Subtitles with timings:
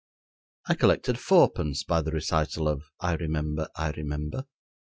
[0.67, 4.47] I collected fourpence by the recital of "I remember, I remember."